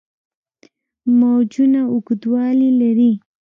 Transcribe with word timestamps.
موجونه 1.17 1.81
اوږدوالي 1.91 2.69
لري. 2.81 3.11